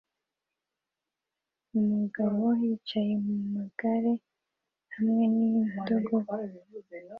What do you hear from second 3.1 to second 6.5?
mumagare hamwe n'indogobe